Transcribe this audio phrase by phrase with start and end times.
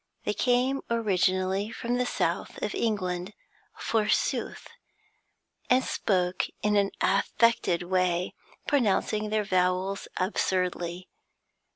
[0.25, 3.33] They came originally from the south of England,
[3.77, 4.67] forsooth,
[5.69, 8.33] and spoke in an affected way,
[8.65, 11.07] pronouncing their vowels absurdly.